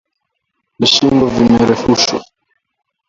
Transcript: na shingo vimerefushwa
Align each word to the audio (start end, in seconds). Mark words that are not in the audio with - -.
na 0.79 0.87
shingo 0.93 1.25
vimerefushwa 1.35 2.17